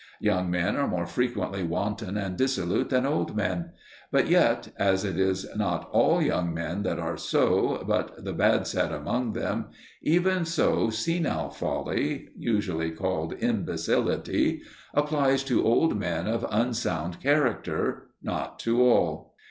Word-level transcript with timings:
Young 0.19 0.49
men 0.49 0.77
are 0.77 0.87
more 0.87 1.05
frequently 1.05 1.61
wanton 1.61 2.17
and 2.17 2.35
dissolute 2.35 2.89
than 2.89 3.05
old 3.05 3.35
men; 3.37 3.69
but 4.11 4.27
yet, 4.27 4.69
as 4.79 5.05
it 5.05 5.19
is 5.19 5.45
not 5.55 5.87
all 5.91 6.19
young 6.23 6.51
men 6.55 6.81
that 6.81 6.97
are 6.97 7.17
so, 7.17 7.83
but 7.87 8.25
the 8.25 8.33
bad 8.33 8.65
set 8.65 8.91
among 8.91 9.33
them, 9.33 9.65
even 10.01 10.43
so 10.43 10.89
senile 10.89 11.51
folly 11.51 12.29
usually 12.35 12.89
called 12.89 13.33
imbecility 13.41 14.63
applies 14.95 15.43
to 15.43 15.63
old 15.63 15.95
men 15.99 16.25
of 16.25 16.47
unsound 16.49 17.19
character, 17.21 18.07
not 18.23 18.57
to 18.57 18.81
all. 18.83 19.35